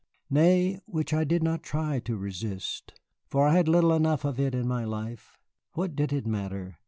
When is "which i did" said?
0.87-1.43